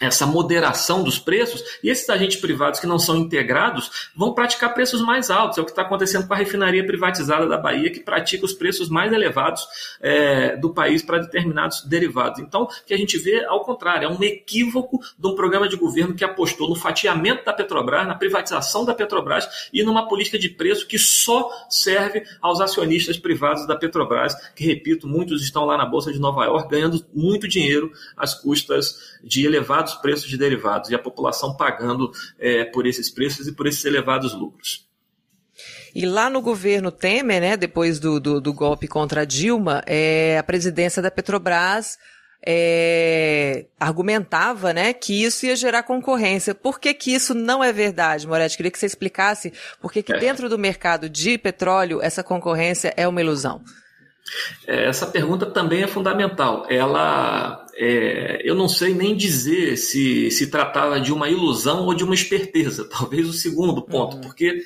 essa 0.00 0.26
moderação 0.26 1.02
dos 1.02 1.18
preços, 1.18 1.62
e 1.82 1.88
esses 1.88 2.08
agentes 2.08 2.36
privados 2.38 2.80
que 2.80 2.86
não 2.86 2.98
são 2.98 3.16
integrados 3.16 4.10
vão 4.14 4.34
praticar 4.34 4.74
preços 4.74 5.00
mais 5.00 5.30
altos. 5.30 5.58
É 5.58 5.60
o 5.60 5.64
que 5.64 5.70
está 5.70 5.82
acontecendo 5.82 6.26
com 6.26 6.34
a 6.34 6.36
refinaria 6.36 6.86
privatizada 6.86 7.46
da 7.48 7.56
Bahia, 7.56 7.90
que 7.90 8.00
pratica 8.00 8.44
os 8.44 8.52
preços 8.52 8.88
mais 8.88 9.12
elevados 9.12 9.66
é, 10.00 10.56
do 10.56 10.72
país 10.72 11.02
para 11.02 11.18
determinados 11.18 11.82
derivados. 11.82 12.40
Então, 12.40 12.64
o 12.64 12.68
que 12.84 12.92
a 12.92 12.96
gente 12.96 13.18
vê, 13.18 13.44
ao 13.44 13.64
contrário, 13.64 14.06
é 14.06 14.08
um 14.08 14.22
equívoco 14.22 15.00
de 15.18 15.26
um 15.26 15.34
programa 15.34 15.68
de 15.68 15.76
governo 15.76 16.14
que 16.14 16.24
apostou 16.24 16.68
no 16.68 16.74
fatiamento 16.74 17.44
da 17.44 17.52
Petrobras, 17.52 18.06
na 18.06 18.14
privatização 18.14 18.84
da 18.84 18.94
Petrobras 18.94 19.68
e 19.72 19.82
numa 19.82 20.08
política 20.08 20.38
de 20.38 20.48
preço 20.48 20.86
que 20.86 20.98
só 20.98 21.50
serve 21.70 22.22
aos 22.40 22.60
acionistas 22.60 23.18
privados 23.18 23.66
da 23.66 23.76
Petrobras, 23.76 24.34
que, 24.54 24.64
repito, 24.64 25.08
muitos 25.08 25.42
estão 25.42 25.64
lá 25.64 25.76
na 25.76 25.86
Bolsa 25.86 26.12
de 26.12 26.18
Nova 26.18 26.44
York 26.44 26.68
ganhando 26.68 27.04
muito 27.14 27.48
dinheiro 27.48 27.90
às 28.16 28.34
custas 28.34 29.16
de 29.22 29.44
elevados 29.44 29.86
elevados 29.87 29.95
preços 29.95 30.28
de 30.28 30.37
derivados 30.37 30.90
e 30.90 30.95
a 30.95 30.99
população 30.99 31.57
pagando 31.57 32.11
é, 32.38 32.64
por 32.64 32.87
esses 32.87 33.11
preços 33.11 33.47
e 33.47 33.52
por 33.52 33.66
esses 33.66 33.85
elevados 33.85 34.35
lucros. 34.35 34.87
E 35.95 36.05
lá 36.05 36.28
no 36.28 36.43
governo 36.43 36.90
Temer, 36.90 37.40
né, 37.40 37.57
depois 37.57 37.99
do, 37.99 38.21
do, 38.21 38.40
do 38.40 38.52
golpe 38.52 38.87
contra 38.87 39.23
a 39.23 39.25
Dilma, 39.25 39.83
é, 39.87 40.37
a 40.38 40.43
presidência 40.43 41.00
da 41.00 41.11
Petrobras 41.11 41.97
é, 42.47 43.64
argumentava 43.81 44.75
né, 44.75 44.93
que 44.93 45.25
isso 45.25 45.47
ia 45.47 45.57
gerar 45.57 45.85
concorrência. 45.85 46.55
Por 46.55 46.78
que, 46.78 46.93
que 46.93 47.14
isso 47.14 47.33
não 47.33 47.64
é 47.64 47.73
verdade, 47.73 48.26
Moretti? 48.26 48.59
Queria 48.59 48.71
que 48.71 48.78
você 48.78 48.85
explicasse 48.85 49.52
por 49.81 49.90
que, 49.90 50.02
que 50.02 50.12
é. 50.12 50.19
dentro 50.19 50.50
do 50.50 50.59
mercado 50.59 51.09
de 51.09 51.38
petróleo 51.38 52.02
essa 52.02 52.23
concorrência 52.23 52.93
é 52.95 53.09
uma 53.09 53.23
ilusão. 53.23 53.62
É, 54.66 54.87
essa 54.87 55.06
pergunta 55.06 55.47
também 55.47 55.83
é 55.83 55.87
fundamental. 55.87 56.66
Ela, 56.68 57.66
é, 57.75 58.40
eu 58.45 58.54
não 58.54 58.68
sei 58.68 58.95
nem 58.95 59.16
dizer 59.16 59.76
se 59.76 60.30
se 60.30 60.49
tratava 60.49 61.00
de 61.00 61.12
uma 61.12 61.28
ilusão 61.28 61.85
ou 61.87 61.95
de 61.95 62.04
uma 62.04 62.14
esperteza. 62.14 62.87
Talvez 62.90 63.28
o 63.28 63.33
segundo 63.33 63.83
ponto, 63.83 64.16
uhum. 64.16 64.21
porque 64.23 64.62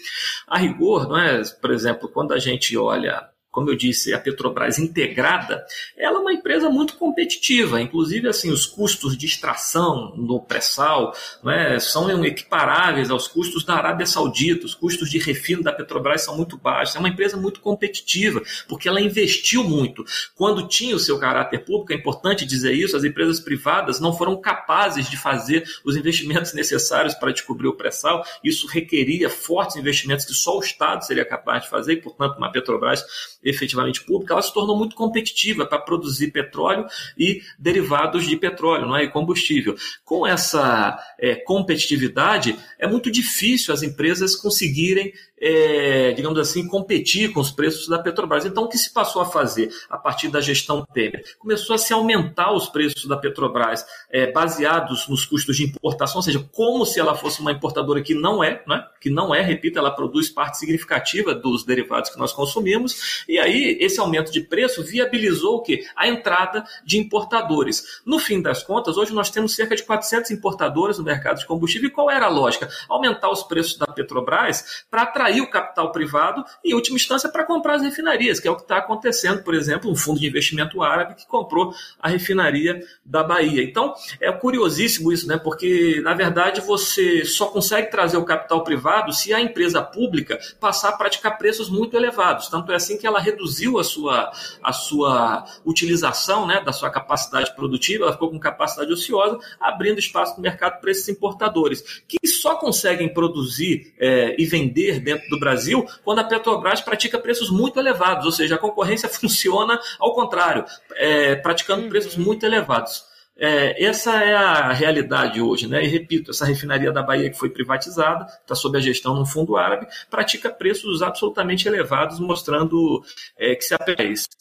a 0.47 0.59
rigor, 0.59 1.09
não 1.09 1.19
é? 1.19 1.43
Por 1.61 1.71
exemplo, 1.71 2.09
quando 2.09 2.33
a 2.33 2.39
gente 2.39 2.77
olha 2.77 3.30
como 3.51 3.69
eu 3.69 3.77
disse, 3.77 4.15
a 4.15 4.21
Petrobras 4.21 4.79
integrada, 4.79 5.65
ela 5.97 6.19
é 6.19 6.21
uma 6.21 6.33
empresa 6.33 6.71
muito 6.71 6.97
competitiva. 6.97 7.81
Inclusive, 7.81 8.29
assim, 8.29 8.51
os 8.51 8.65
custos 8.65 9.17
de 9.17 9.27
extração 9.27 10.15
no 10.17 10.41
pré-sal 10.41 11.13
né, 11.43 11.79
são 11.81 12.25
equiparáveis 12.25 13.11
aos 13.11 13.27
custos 13.27 13.65
da 13.65 13.75
Arábia 13.75 14.07
Saudita. 14.07 14.67
Os 14.67 14.75
custos 14.75 15.11
de 15.11 15.19
refino 15.19 15.63
da 15.63 15.73
Petrobras 15.73 16.23
são 16.23 16.37
muito 16.37 16.57
baixos. 16.57 16.95
É 16.95 16.99
uma 17.01 17.09
empresa 17.09 17.37
muito 17.37 17.61
competitiva, 17.61 18.41
porque 18.69 18.89
ela 18.89 19.01
investiu 19.01 19.65
muito. 19.65 20.05
Quando 20.37 20.69
tinha 20.69 20.95
o 20.95 21.01
seu 21.01 21.19
caráter 21.19 21.65
público, 21.65 21.93
é 21.93 21.97
importante 21.97 22.47
dizer 22.47 22.73
isso, 22.73 22.97
as 22.97 23.03
empresas 23.03 23.41
privadas 23.41 23.99
não 23.99 24.17
foram 24.17 24.41
capazes 24.41 25.11
de 25.11 25.17
fazer 25.17 25.65
os 25.85 25.97
investimentos 25.97 26.53
necessários 26.53 27.15
para 27.15 27.33
descobrir 27.33 27.67
o 27.67 27.77
pré-sal. 27.77 28.25
Isso 28.45 28.69
requeria 28.69 29.29
fortes 29.29 29.77
investimentos 29.77 30.25
que 30.25 30.35
só 30.35 30.57
o 30.57 30.61
Estado 30.61 31.05
seria 31.05 31.25
capaz 31.25 31.65
de 31.65 31.71
fazer, 31.71 31.95
e, 31.95 32.01
portanto, 32.01 32.37
uma 32.37 32.51
Petrobras 32.51 33.05
efetivamente 33.43 34.05
pública, 34.05 34.35
ela 34.35 34.43
se 34.43 34.53
tornou 34.53 34.77
muito 34.77 34.95
competitiva 34.95 35.67
para 35.67 35.79
produzir 35.79 36.31
petróleo 36.31 36.87
e 37.17 37.43
derivados 37.59 38.27
de 38.27 38.37
petróleo, 38.37 38.87
não 38.87 38.97
é? 38.97 39.05
E 39.05 39.09
combustível. 39.09 39.77
Com 40.05 40.27
essa 40.27 40.99
é, 41.19 41.35
competitividade, 41.35 42.59
é 42.79 42.87
muito 42.87 43.11
difícil 43.11 43.73
as 43.73 43.83
empresas 43.83 44.37
conseguirem 44.37 45.13
é, 45.41 46.13
digamos 46.13 46.39
assim, 46.39 46.67
competir 46.67 47.33
com 47.33 47.41
os 47.41 47.51
preços 47.51 47.89
da 47.89 47.99
Petrobras. 47.99 48.45
Então, 48.45 48.65
o 48.65 48.69
que 48.69 48.77
se 48.77 48.93
passou 48.93 49.23
a 49.23 49.27
fazer 49.27 49.71
a 49.89 49.97
partir 49.97 50.29
da 50.29 50.41
gestão 50.41 50.85
Temer? 50.93 51.25
Começou 51.39 51.75
a 51.75 51.79
se 51.79 51.93
aumentar 51.93 52.53
os 52.53 52.69
preços 52.69 53.07
da 53.07 53.17
Petrobras 53.17 53.87
é, 54.11 54.31
baseados 54.31 55.09
nos 55.09 55.25
custos 55.25 55.57
de 55.57 55.65
importação, 55.65 56.17
ou 56.17 56.23
seja, 56.23 56.47
como 56.53 56.85
se 56.85 57.01
ela 57.01 57.15
fosse 57.15 57.41
uma 57.41 57.53
importadora 57.53 58.03
que 58.03 58.15
não 58.15 58.45
é, 58.45 58.63
né? 58.67 58.85
que 59.01 59.09
não 59.09 59.35
é, 59.35 59.41
repito, 59.41 59.79
ela 59.79 59.91
produz 59.91 60.29
parte 60.29 60.59
significativa 60.59 61.35
dos 61.35 61.65
derivados 61.65 62.11
que 62.11 62.19
nós 62.19 62.33
consumimos, 62.33 63.25
e 63.27 63.39
aí 63.39 63.79
esse 63.81 63.99
aumento 63.99 64.31
de 64.31 64.43
preço 64.43 64.83
viabilizou 64.83 65.57
o 65.57 65.63
quê? 65.63 65.87
A 65.97 66.07
entrada 66.07 66.65
de 66.85 66.99
importadores. 66.99 68.01
No 68.05 68.19
fim 68.19 68.43
das 68.43 68.63
contas, 68.63 68.97
hoje 68.97 69.15
nós 69.15 69.31
temos 69.31 69.55
cerca 69.55 69.75
de 69.75 69.83
400 69.85 70.31
importadores 70.33 70.99
no 70.99 71.05
mercado 71.05 71.39
de 71.39 71.47
combustível, 71.47 71.89
e 71.89 71.93
qual 71.93 72.11
era 72.11 72.27
a 72.27 72.29
lógica? 72.29 72.69
Aumentar 72.89 73.31
os 73.31 73.43
preços 73.43 73.79
da 73.79 73.87
Petrobras 73.87 74.85
para 74.91 75.03
atrair 75.03 75.30
atrair 75.31 75.41
o 75.41 75.51
capital 75.51 75.93
privado 75.93 76.45
e, 76.65 76.73
em 76.73 76.75
última 76.75 76.97
instância, 76.97 77.29
para 77.29 77.45
comprar 77.45 77.77
as 77.77 77.83
refinarias, 77.83 78.41
que 78.41 78.49
é 78.49 78.51
o 78.51 78.57
que 78.57 78.63
está 78.63 78.79
acontecendo, 78.79 79.43
por 79.43 79.55
exemplo, 79.55 79.91
um 79.91 79.97
fundo 79.97 80.21
de 80.21 80.27
investimento 80.27 80.83
árabe 80.83 81.15
que 81.15 81.27
comprou 81.27 81.73
a 82.01 82.09
refinaria 82.09 82.81
da 83.05 83.23
Bahia. 83.23 83.63
Então, 83.63 83.95
é 84.21 84.31
curiosíssimo 84.33 85.13
isso, 85.13 85.27
né? 85.27 85.39
Porque, 85.39 86.01
na 86.03 86.15
verdade, 86.15 86.61
você 86.61 87.25
só 87.25 87.47
consegue 87.47 87.91
trazer 87.91 88.17
o 88.17 88.25
capital 88.25 88.65
privado 88.65 89.13
se 89.13 89.33
a 89.33 89.41
empresa 89.41 89.81
pública 89.81 90.39
passar 90.59 90.91
a 90.91 90.93
praticar 90.93 91.39
preços 91.39 91.71
muito 91.71 91.97
elevados. 91.97 92.49
Tanto 92.49 92.73
é 92.73 92.75
assim 92.75 92.99
que 92.99 93.07
ela 93.07 93.21
reduziu 93.21 93.79
a 93.79 93.85
sua, 93.85 94.33
a 94.63 94.73
sua 94.73 95.45
utilização 95.65 96.47
né, 96.47 96.61
da 96.61 96.73
sua 96.73 96.91
capacidade 96.91 97.55
produtiva, 97.55 98.05
ela 98.05 98.13
ficou 98.13 98.31
com 98.31 98.39
capacidade 98.39 98.93
ociosa, 98.93 99.39
abrindo 99.61 99.99
espaço 99.99 100.37
no 100.37 100.43
mercado 100.43 100.81
para 100.81 100.91
esses 100.91 101.09
importadores, 101.09 102.03
que 102.09 102.27
só 102.27 102.57
conseguem 102.57 103.13
produzir 103.13 103.93
é, 103.99 104.35
e 104.39 104.45
vender 104.45 105.01
dentro 105.01 105.20
do 105.29 105.39
Brasil 105.39 105.87
quando 106.05 106.21
a 106.21 106.25
Petrobras 106.25 106.81
pratica 106.81 107.19
preços 107.19 107.51
muito 107.51 107.79
elevados, 107.79 108.25
ou 108.27 108.33
seja, 108.33 108.55
a 108.55 108.59
concorrência 108.59 109.09
funciona 109.11 109.79
ao 109.99 110.15
contrário, 110.15 110.65
é, 110.95 111.37
praticando 111.37 111.83
uhum. 111.83 111.89
preços 111.89 112.17
muito 112.17 112.47
elevados. 112.47 113.11
É, 113.43 113.83
essa 113.83 114.23
é 114.23 114.35
a 114.35 114.71
realidade 114.71 115.41
hoje, 115.41 115.67
né? 115.67 115.83
E 115.83 115.87
repito, 115.87 116.31
essa 116.31 116.45
refinaria 116.45 116.93
da 116.93 117.03
Bahia 117.03 117.31
que 117.31 117.39
foi 117.39 117.49
privatizada, 117.49 118.27
está 118.27 118.55
sob 118.55 118.77
a 118.77 118.81
gestão 118.83 119.15
de 119.15 119.21
um 119.21 119.25
fundo 119.25 119.57
árabe, 119.57 119.87
pratica 120.11 120.51
preços 120.51 121.01
absolutamente 121.01 121.67
elevados, 121.67 122.21
mostrando 122.21 123.03
é, 123.39 123.55
que 123.55 123.63
se 123.63 123.73
a 123.73 123.79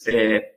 é, 0.06 0.52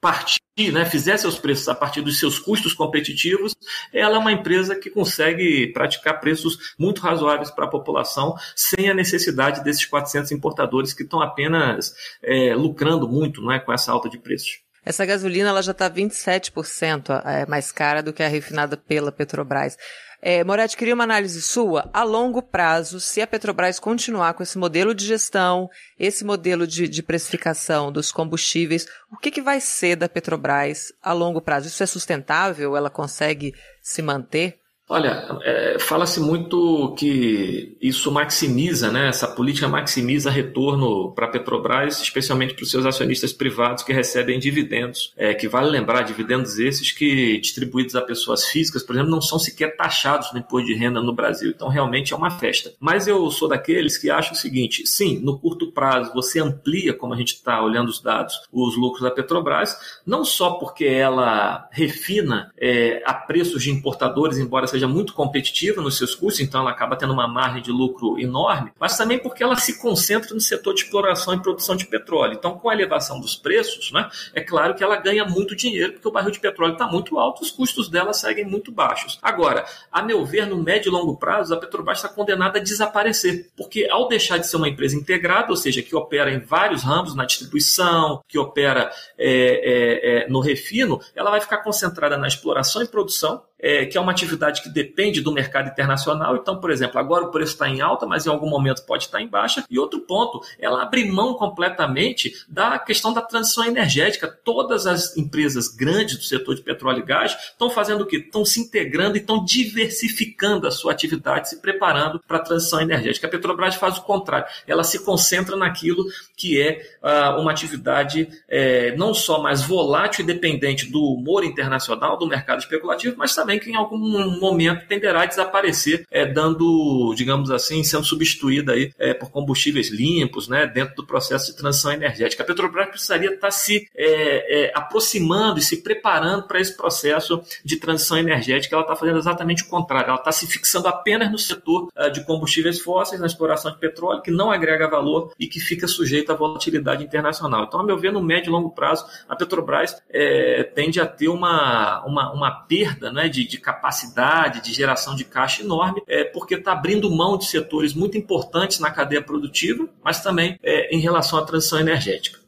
partir, 0.00 0.40
né, 0.72 0.84
fizesse 0.86 1.22
seus 1.22 1.38
preços 1.38 1.68
a 1.68 1.74
partir 1.74 2.00
dos 2.00 2.18
seus 2.18 2.38
custos 2.38 2.72
competitivos, 2.72 3.54
ela 3.92 4.16
é 4.16 4.18
uma 4.18 4.32
empresa 4.32 4.74
que 4.74 4.88
consegue 4.88 5.68
praticar 5.72 6.18
preços 6.18 6.74
muito 6.78 7.00
razoáveis 7.02 7.50
para 7.50 7.66
a 7.66 7.70
população, 7.70 8.34
sem 8.54 8.88
a 8.88 8.94
necessidade 8.94 9.62
desses 9.62 9.84
400 9.84 10.32
importadores 10.32 10.94
que 10.94 11.02
estão 11.02 11.20
apenas 11.20 11.94
é, 12.22 12.54
lucrando 12.54 13.06
muito 13.08 13.42
não 13.42 13.52
é, 13.52 13.60
com 13.60 13.72
essa 13.72 13.92
alta 13.92 14.08
de 14.08 14.18
preços. 14.18 14.60
Essa 14.84 15.04
gasolina 15.04 15.48
ela 15.48 15.62
já 15.62 15.72
está 15.72 15.90
27% 15.90 17.22
é, 17.24 17.44
mais 17.46 17.72
cara 17.72 18.02
do 18.02 18.12
que 18.12 18.22
a 18.22 18.28
refinada 18.28 18.76
pela 18.76 19.10
Petrobras. 19.10 19.76
É, 20.20 20.42
Moretti, 20.42 20.76
queria 20.76 20.94
uma 20.94 21.04
análise 21.04 21.40
sua 21.42 21.90
a 21.92 22.02
longo 22.02 22.42
prazo, 22.42 23.00
se 23.00 23.20
a 23.20 23.26
Petrobras 23.26 23.78
continuar 23.78 24.34
com 24.34 24.42
esse 24.42 24.58
modelo 24.58 24.94
de 24.94 25.04
gestão, 25.04 25.68
esse 25.98 26.24
modelo 26.24 26.66
de, 26.66 26.88
de 26.88 27.02
precificação 27.02 27.92
dos 27.92 28.10
combustíveis, 28.10 28.86
o 29.12 29.16
que, 29.16 29.30
que 29.30 29.42
vai 29.42 29.60
ser 29.60 29.96
da 29.96 30.08
Petrobras 30.08 30.92
a 31.02 31.12
longo 31.12 31.40
prazo? 31.40 31.68
Isso 31.68 31.82
é 31.82 31.86
sustentável? 31.86 32.76
Ela 32.76 32.90
consegue 32.90 33.54
se 33.82 34.02
manter? 34.02 34.58
Olha, 34.88 35.26
é, 35.42 35.78
fala-se 35.80 36.20
muito 36.20 36.94
que 36.96 37.76
isso 37.80 38.12
maximiza, 38.12 38.92
né? 38.92 39.08
Essa 39.08 39.26
política 39.26 39.66
maximiza 39.66 40.30
retorno 40.30 41.10
para 41.12 41.26
a 41.26 41.28
Petrobras, 41.28 42.00
especialmente 42.00 42.54
para 42.54 42.62
os 42.62 42.70
seus 42.70 42.86
acionistas 42.86 43.32
privados 43.32 43.82
que 43.82 43.92
recebem 43.92 44.38
dividendos. 44.38 45.12
É, 45.16 45.34
que 45.34 45.48
vale 45.48 45.70
lembrar, 45.70 46.02
dividendos 46.02 46.60
esses 46.60 46.92
que 46.92 47.40
distribuídos 47.40 47.96
a 47.96 48.00
pessoas 48.00 48.44
físicas, 48.44 48.84
por 48.84 48.94
exemplo, 48.94 49.10
não 49.10 49.20
são 49.20 49.40
sequer 49.40 49.76
taxados 49.76 50.32
no 50.32 50.38
imposto 50.38 50.68
de 50.68 50.74
renda 50.74 51.02
no 51.02 51.12
Brasil. 51.12 51.50
Então, 51.50 51.68
realmente 51.68 52.12
é 52.12 52.16
uma 52.16 52.30
festa. 52.30 52.72
Mas 52.78 53.08
eu 53.08 53.28
sou 53.32 53.48
daqueles 53.48 53.98
que 53.98 54.08
acham 54.08 54.34
o 54.34 54.36
seguinte: 54.36 54.86
sim, 54.86 55.18
no 55.18 55.36
curto 55.36 55.72
prazo 55.72 56.12
você 56.14 56.38
amplia, 56.38 56.94
como 56.94 57.12
a 57.12 57.16
gente 57.16 57.34
está 57.34 57.60
olhando 57.60 57.88
os 57.88 58.00
dados, 58.00 58.40
os 58.52 58.76
lucros 58.76 59.02
da 59.02 59.10
Petrobras, 59.10 59.76
não 60.06 60.24
só 60.24 60.50
porque 60.50 60.84
ela 60.84 61.68
refina 61.72 62.52
é, 62.56 63.02
a 63.04 63.12
preços 63.12 63.64
de 63.64 63.70
importadores, 63.72 64.38
embora 64.38 64.75
seja 64.75 64.75
muito 64.84 65.14
competitiva 65.14 65.80
nos 65.80 65.96
seus 65.96 66.14
custos, 66.14 66.40
então 66.40 66.60
ela 66.60 66.70
acaba 66.70 66.96
tendo 66.96 67.12
uma 67.12 67.26
margem 67.26 67.62
de 67.62 67.70
lucro 67.70 68.18
enorme, 68.18 68.72
mas 68.78 68.96
também 68.96 69.18
porque 69.18 69.42
ela 69.42 69.56
se 69.56 69.78
concentra 69.80 70.34
no 70.34 70.40
setor 70.40 70.74
de 70.74 70.82
exploração 70.82 71.34
e 71.34 71.40
produção 71.40 71.76
de 71.76 71.86
petróleo. 71.86 72.34
Então, 72.34 72.58
com 72.58 72.68
a 72.68 72.74
elevação 72.74 73.20
dos 73.20 73.36
preços, 73.36 73.90
né, 73.92 74.08
é 74.34 74.40
claro 74.40 74.74
que 74.74 74.84
ela 74.84 74.96
ganha 74.96 75.24
muito 75.24 75.56
dinheiro, 75.56 75.94
porque 75.94 76.08
o 76.08 76.12
barril 76.12 76.30
de 76.30 76.40
petróleo 76.40 76.72
está 76.72 76.86
muito 76.86 77.18
alto, 77.18 77.42
os 77.42 77.50
custos 77.50 77.88
dela 77.88 78.12
seguem 78.12 78.44
muito 78.44 78.72
baixos. 78.72 79.18
Agora, 79.22 79.64
a 79.90 80.02
meu 80.02 80.24
ver, 80.24 80.46
no 80.46 80.56
médio 80.56 80.90
e 80.90 80.92
longo 80.92 81.16
prazo, 81.16 81.54
a 81.54 81.56
Petrobras 81.56 81.98
está 81.98 82.08
condenada 82.08 82.58
a 82.58 82.62
desaparecer, 82.62 83.50
porque 83.56 83.86
ao 83.90 84.08
deixar 84.08 84.38
de 84.38 84.46
ser 84.46 84.56
uma 84.56 84.68
empresa 84.68 84.96
integrada, 84.96 85.50
ou 85.50 85.56
seja, 85.56 85.82
que 85.82 85.94
opera 85.94 86.30
em 86.32 86.40
vários 86.40 86.82
ramos, 86.82 87.14
na 87.14 87.24
distribuição, 87.24 88.22
que 88.28 88.38
opera 88.38 88.90
é, 89.18 89.28
é, 89.28 90.24
é, 90.24 90.28
no 90.28 90.40
refino, 90.40 91.00
ela 91.14 91.30
vai 91.30 91.40
ficar 91.40 91.58
concentrada 91.58 92.16
na 92.16 92.26
exploração 92.26 92.82
e 92.82 92.88
produção, 92.88 93.42
é, 93.58 93.86
que 93.86 93.96
é 93.96 94.00
uma 94.00 94.12
atividade 94.12 94.62
que 94.62 94.68
depende 94.68 95.20
do 95.20 95.32
mercado 95.32 95.68
internacional. 95.68 96.36
Então, 96.36 96.60
por 96.60 96.70
exemplo, 96.70 96.98
agora 96.98 97.24
o 97.24 97.30
preço 97.30 97.52
está 97.52 97.68
em 97.68 97.80
alta, 97.80 98.06
mas 98.06 98.26
em 98.26 98.30
algum 98.30 98.48
momento 98.48 98.84
pode 98.84 99.04
estar 99.04 99.20
em 99.20 99.28
baixa. 99.28 99.64
E 99.70 99.78
outro 99.78 100.00
ponto, 100.00 100.40
ela 100.58 100.82
abre 100.82 101.04
mão 101.10 101.34
completamente 101.34 102.32
da 102.48 102.78
questão 102.78 103.12
da 103.12 103.22
transição 103.22 103.64
energética. 103.64 104.28
Todas 104.28 104.86
as 104.86 105.16
empresas 105.16 105.68
grandes 105.68 106.16
do 106.16 106.24
setor 106.24 106.54
de 106.54 106.62
petróleo 106.62 107.00
e 107.00 107.06
gás 107.06 107.36
estão 107.50 107.70
fazendo 107.70 108.02
o 108.02 108.06
quê? 108.06 108.18
Estão 108.18 108.44
se 108.44 108.60
integrando 108.60 109.16
e 109.16 109.20
estão 109.20 109.44
diversificando 109.44 110.66
a 110.66 110.70
sua 110.70 110.92
atividade, 110.92 111.48
se 111.48 111.60
preparando 111.60 112.20
para 112.26 112.38
a 112.38 112.40
transição 112.40 112.80
energética. 112.80 113.26
A 113.26 113.30
Petrobras 113.30 113.74
faz 113.76 113.98
o 113.98 114.02
contrário, 114.02 114.46
ela 114.66 114.84
se 114.84 115.04
concentra 115.04 115.56
naquilo 115.56 116.04
que 116.36 116.60
é 116.60 116.82
uh, 117.02 117.40
uma 117.40 117.50
atividade 117.50 118.28
é, 118.48 118.94
não 118.96 119.14
só 119.14 119.40
mais 119.40 119.62
volátil 119.62 120.22
e 120.22 120.26
dependente 120.26 120.90
do 120.90 121.02
humor 121.02 121.44
internacional, 121.44 122.18
do 122.18 122.26
mercado 122.26 122.58
especulativo, 122.58 123.16
mas 123.16 123.34
também 123.34 123.55
também 123.56 123.58
que 123.58 123.70
em 123.70 123.76
algum 123.76 123.98
momento 124.38 124.86
tenderá 124.86 125.22
a 125.22 125.26
desaparecer, 125.26 126.06
é, 126.10 126.26
dando, 126.26 127.14
digamos 127.16 127.50
assim, 127.50 127.82
sendo 127.82 128.04
substituída 128.04 128.72
aí, 128.72 128.92
é, 128.98 129.14
por 129.14 129.30
combustíveis 129.30 129.90
limpos, 129.90 130.48
né, 130.48 130.66
dentro 130.66 130.94
do 130.96 131.06
processo 131.06 131.50
de 131.50 131.56
transição 131.56 131.92
energética. 131.92 132.42
A 132.42 132.46
Petrobras 132.46 132.88
precisaria 132.88 133.34
estar 133.34 133.50
se 133.50 133.88
é, 133.96 134.66
é 134.66 134.72
aproximando 134.74 135.58
e 135.58 135.62
se 135.62 135.82
preparando 135.82 136.44
para 136.44 136.60
esse 136.60 136.76
processo 136.76 137.42
de 137.64 137.76
transição 137.76 138.18
energética. 138.18 138.74
Ela 138.74 138.82
está 138.82 138.96
fazendo 138.96 139.18
exatamente 139.18 139.62
o 139.62 139.68
contrário. 139.68 140.08
Ela 140.08 140.18
está 140.18 140.32
se 140.32 140.46
fixando 140.46 140.88
apenas 140.88 141.30
no 141.30 141.38
setor 141.38 141.88
é, 141.96 142.10
de 142.10 142.24
combustíveis 142.24 142.80
fósseis, 142.80 143.20
na 143.20 143.26
exploração 143.26 143.70
de 143.72 143.78
petróleo, 143.78 144.22
que 144.22 144.30
não 144.30 144.50
agrega 144.50 144.88
valor 144.88 145.32
e 145.38 145.46
que 145.46 145.60
fica 145.60 145.86
sujeito 145.86 146.30
à 146.30 146.34
volatilidade 146.34 147.02
internacional. 147.04 147.64
Então, 147.64 147.80
a 147.80 147.84
meu 147.84 147.98
ver, 147.98 148.12
no 148.12 148.22
médio 148.22 148.50
e 148.50 148.52
longo 148.52 148.70
prazo, 148.70 149.06
a 149.28 149.36
Petrobras 149.36 149.96
é, 150.10 150.62
tende 150.62 151.00
a 151.00 151.06
ter 151.06 151.28
uma, 151.28 152.04
uma, 152.04 152.32
uma 152.32 152.50
perda 152.50 153.12
né, 153.12 153.28
de, 153.36 153.46
de 153.46 153.58
capacidade, 153.58 154.62
de 154.62 154.72
geração 154.72 155.14
de 155.14 155.24
caixa 155.24 155.62
enorme, 155.62 156.02
é, 156.08 156.24
porque 156.24 156.54
está 156.54 156.72
abrindo 156.72 157.10
mão 157.10 157.36
de 157.36 157.44
setores 157.44 157.92
muito 157.92 158.16
importantes 158.16 158.80
na 158.80 158.90
cadeia 158.90 159.20
produtiva, 159.20 159.86
mas 160.02 160.22
também 160.22 160.58
é, 160.62 160.94
em 160.94 161.00
relação 161.00 161.38
à 161.38 161.44
transição 161.44 161.78
energética. 161.78 162.38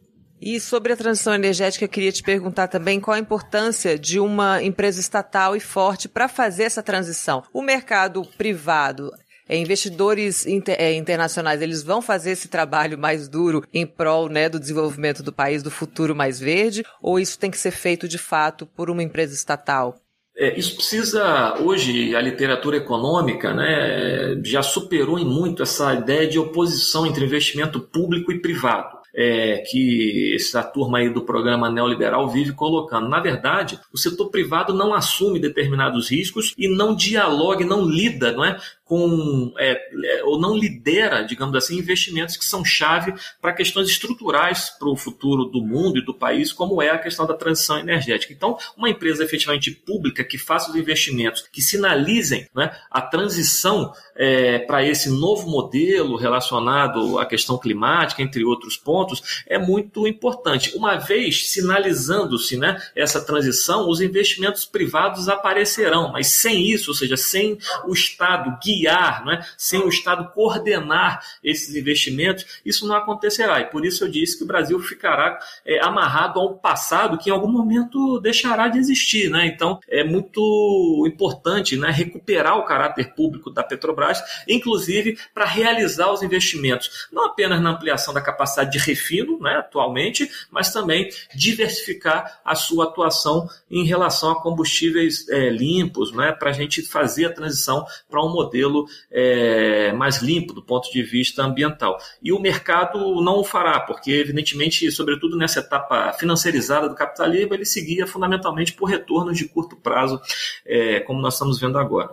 E 0.40 0.61
sobre 0.61 0.92
a 0.92 0.97
transição 0.97 1.35
energética, 1.35 1.85
eu 1.85 1.88
queria 1.88 2.12
te 2.12 2.23
perguntar 2.23 2.68
também 2.68 3.00
qual 3.00 3.16
a 3.16 3.21
importância 3.21 3.99
de 3.99 4.21
uma 4.21 4.62
empresa 4.62 5.00
estatal 5.00 5.57
e 5.57 5.61
forte 5.61 6.09
para 6.09 6.28
fazer 6.28 6.62
essa 6.62 6.83
transição. 6.83 7.42
O 7.52 7.61
mercado 7.61 8.23
privado 8.38 9.11
é, 9.49 9.57
investidores 9.57 10.47
é, 10.47 10.95
internacionais, 10.95 11.62
eles 11.62 11.83
vão 11.83 12.02
fazer 12.02 12.33
esse 12.33 12.49
trabalho 12.49 12.99
mais 12.99 13.28
duro 13.28 13.64
em 13.73 13.87
prol 13.87 14.28
né, 14.28 14.49
do 14.49 14.61
desenvolvimento 14.61 15.23
do 15.23 15.33
país, 15.33 15.62
do 15.62 15.71
futuro 15.71 16.14
mais 16.14 16.38
verde, 16.38 16.85
ou 17.02 17.18
isso 17.18 17.38
tem 17.38 17.50
que 17.50 17.59
ser 17.59 17.71
feito 17.71 18.07
de 18.07 18.18
fato 18.18 18.66
por 18.66 18.90
uma 18.90 19.02
empresa 19.02 19.35
estatal? 19.35 19.97
É, 20.40 20.57
isso 20.57 20.76
precisa, 20.76 21.57
hoje, 21.61 22.14
a 22.14 22.21
literatura 22.21 22.76
econômica 22.76 23.52
né, 23.52 24.40
já 24.45 24.62
superou 24.62 25.18
em 25.18 25.25
muito 25.25 25.64
essa 25.64 25.92
ideia 25.95 26.28
de 26.28 26.38
oposição 26.38 27.04
entre 27.04 27.25
investimento 27.25 27.80
público 27.80 28.30
e 28.30 28.40
privado 28.40 28.99
é, 29.14 29.64
que 29.68 30.33
essa 30.35 30.62
turma 30.62 30.99
aí 30.99 31.12
do 31.12 31.25
programa 31.25 31.68
neoliberal 31.68 32.28
vive 32.28 32.52
colocando. 32.52 33.09
Na 33.09 33.18
verdade, 33.18 33.78
o 33.92 33.99
setor 33.99 34.30
privado 34.30 34.73
não 34.73 34.95
assume 34.95 35.40
determinados 35.40 36.11
riscos 36.11 36.54
e 36.57 36.68
não 36.68 36.95
dialoga, 36.95 37.64
não 37.64 37.85
lida 37.85 38.30
não 38.30 38.45
é, 38.45 38.57
com 38.88 39.52
é, 39.59 39.73
é, 39.73 40.25
ou 40.25 40.40
não 40.40 40.57
lidera, 40.57 41.23
digamos 41.23 41.54
assim, 41.54 41.76
investimentos 41.76 42.38
que 42.38 42.45
são 42.45 42.64
chave 42.64 43.12
para 43.40 43.52
questões 43.52 43.87
estruturais 43.88 44.71
para 44.78 44.88
o 44.88 44.97
futuro 44.97 45.45
do 45.45 45.61
mundo 45.61 45.99
e 45.99 46.04
do 46.04 46.14
país, 46.14 46.50
como 46.50 46.80
é 46.80 46.88
a 46.88 46.99
questão 46.99 47.26
da 47.26 47.35
transição 47.35 47.78
energética. 47.78 48.33
Então, 48.33 48.57
uma 48.76 48.88
empresa 48.88 49.23
efetivamente 49.23 49.71
pública 49.71 50.25
que 50.25 50.38
faça 50.38 50.71
os 50.71 50.76
investimentos 50.76 51.45
que 51.52 51.61
sinalizem 51.61 52.49
né, 52.54 52.75
a 52.90 53.02
transição 53.02 53.92
é, 54.16 54.59
para 54.61 54.83
esse 54.83 55.11
novo 55.11 55.50
modelo 55.50 56.16
relacionado 56.16 57.18
à 57.18 57.26
questão 57.26 57.59
climática, 57.59 58.23
entre 58.23 58.42
outros 58.42 58.78
pontos, 58.78 59.45
é 59.47 59.59
muito 59.59 60.09
importante. 60.09 60.75
Uma 60.75 60.97
vez 60.97 61.50
sinalizando-se 61.50 62.57
né, 62.57 62.80
essa 62.97 63.21
transição, 63.21 63.87
os 63.87 64.00
investimentos 64.00 64.64
privados 64.64 65.28
aparecerão, 65.28 66.11
mas 66.11 66.28
sem 66.28 66.66
isso, 66.71 66.90
ou 66.90 66.95
seja, 66.95 67.18
sem 67.18 67.59
o 67.87 67.92
Estado 67.92 68.59
guiar 68.64 68.77
guiar, 68.78 69.25
não 69.25 69.32
é? 69.32 69.47
sem 69.56 69.80
o 69.80 69.88
Estado 69.88 70.32
coordenar 70.32 71.23
esses 71.42 71.75
investimentos, 71.75 72.61
isso 72.64 72.87
não 72.87 72.97
acontecerá. 72.97 73.61
E 73.61 73.64
por 73.64 73.85
isso 73.85 74.04
eu 74.04 74.08
disse 74.08 74.38
que 74.38 74.44
o 74.44 74.47
Brasil 74.47 74.78
ficará 74.80 75.38
é, 75.64 75.85
amarrado 75.85 76.40
a 76.40 76.44
um 76.44 76.56
passado 76.56 77.18
que 77.18 77.30
em 77.30 77.32
algum 77.32 77.50
momento 77.50 78.20
deixará 78.20 78.68
de 78.68 78.78
existir. 78.78 79.30
Né? 79.30 79.47
Então 79.47 79.80
é 79.88 80.04
muito 80.04 81.04
importante 81.06 81.76
né, 81.76 81.90
recuperar 81.90 82.58
o 82.58 82.64
caráter 82.64 83.14
público 83.14 83.50
da 83.50 83.62
Petrobras, 83.62 84.23
inclusive 84.47 85.18
para 85.35 85.44
realizar 85.44 86.12
os 86.12 86.23
investimentos, 86.23 87.08
não 87.12 87.26
apenas 87.26 87.61
na 87.61 87.70
ampliação 87.70 88.12
da 88.12 88.20
capacidade 88.20 88.73
de 88.73 88.78
refino 88.78 89.38
né, 89.40 89.56
atualmente, 89.56 90.30
mas 90.50 90.73
também 90.73 91.08
diversificar 91.35 92.40
a 92.44 92.54
sua 92.54 92.85
atuação 92.85 93.49
em 93.70 93.85
relação 93.85 94.30
a 94.30 94.42
combustíveis 94.42 95.28
é, 95.28 95.50
limpos, 95.50 96.12
né, 96.12 96.32
para 96.32 96.50
a 96.50 96.52
gente 96.52 96.82
fazer 96.82 97.26
a 97.26 97.32
transição 97.32 97.85
para 98.08 98.25
um 98.25 98.32
modelo 98.32 98.67
modelo 98.68 98.87
é, 99.10 99.92
mais 99.92 100.22
limpo 100.22 100.52
do 100.52 100.62
ponto 100.62 100.90
de 100.92 101.02
vista 101.02 101.42
ambiental. 101.42 101.98
E 102.22 102.32
o 102.32 102.38
mercado 102.38 103.20
não 103.22 103.38
o 103.38 103.44
fará, 103.44 103.80
porque, 103.80 104.12
evidentemente, 104.12 104.90
sobretudo 104.92 105.37
nessa 105.37 105.60
etapa 105.60 106.12
financiarizada 106.12 106.88
do 106.88 106.94
capitalismo, 106.94 107.54
ele 107.54 107.64
seguia 107.64 108.06
fundamentalmente 108.06 108.72
por 108.72 108.87
retornos 108.87 109.37
de 109.37 109.48
curto 109.48 109.76
prazo, 109.76 110.20
é, 110.66 111.00
como 111.00 111.20
nós 111.20 111.34
estamos 111.34 111.58
vendo 111.58 111.78
agora. 111.78 112.10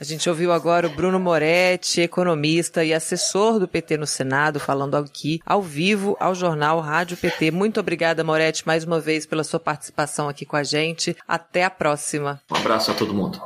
A 0.00 0.04
gente 0.04 0.28
ouviu 0.28 0.52
agora 0.52 0.86
o 0.86 0.90
Bruno 0.90 1.18
Moretti, 1.18 2.00
economista 2.00 2.84
e 2.84 2.94
assessor 2.94 3.58
do 3.58 3.66
PT 3.66 3.96
no 3.96 4.06
Senado, 4.06 4.60
falando 4.60 4.94
aqui 4.94 5.40
ao 5.44 5.60
vivo 5.60 6.16
ao 6.20 6.36
jornal 6.36 6.78
Rádio 6.78 7.16
PT. 7.16 7.50
Muito 7.50 7.80
obrigada, 7.80 8.22
Moretti, 8.22 8.64
mais 8.64 8.84
uma 8.84 9.00
vez 9.00 9.26
pela 9.26 9.42
sua 9.42 9.58
participação 9.58 10.28
aqui 10.28 10.46
com 10.46 10.54
a 10.54 10.62
gente. 10.62 11.16
Até 11.26 11.64
a 11.64 11.70
próxima. 11.70 12.40
Um 12.48 12.56
abraço 12.56 12.92
a 12.92 12.94
todo 12.94 13.12
mundo. 13.12 13.40